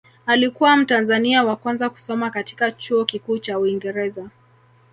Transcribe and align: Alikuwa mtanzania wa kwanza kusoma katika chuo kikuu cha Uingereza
Alikuwa 0.25 0.75
mtanzania 0.77 1.43
wa 1.43 1.55
kwanza 1.55 1.89
kusoma 1.89 2.29
katika 2.31 2.71
chuo 2.71 3.05
kikuu 3.05 3.37
cha 3.39 3.59
Uingereza 3.59 4.29